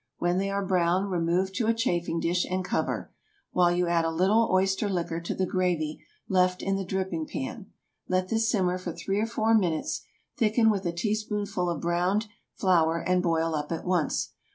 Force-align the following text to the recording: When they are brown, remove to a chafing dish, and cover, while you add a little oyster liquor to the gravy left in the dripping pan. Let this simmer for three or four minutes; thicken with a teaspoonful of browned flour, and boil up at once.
When 0.17 0.39
they 0.39 0.49
are 0.49 0.65
brown, 0.65 1.11
remove 1.11 1.53
to 1.53 1.67
a 1.67 1.75
chafing 1.75 2.19
dish, 2.19 2.43
and 2.49 2.65
cover, 2.65 3.11
while 3.51 3.71
you 3.71 3.85
add 3.85 4.03
a 4.03 4.09
little 4.09 4.49
oyster 4.51 4.89
liquor 4.89 5.21
to 5.21 5.35
the 5.35 5.45
gravy 5.45 6.03
left 6.27 6.63
in 6.63 6.75
the 6.75 6.83
dripping 6.83 7.27
pan. 7.27 7.67
Let 8.07 8.29
this 8.29 8.49
simmer 8.49 8.79
for 8.79 8.93
three 8.93 9.19
or 9.19 9.27
four 9.27 9.53
minutes; 9.53 10.01
thicken 10.37 10.71
with 10.71 10.87
a 10.87 10.91
teaspoonful 10.91 11.69
of 11.69 11.81
browned 11.81 12.27
flour, 12.55 12.97
and 12.97 13.21
boil 13.21 13.53
up 13.53 13.71
at 13.71 13.85
once. 13.85 14.31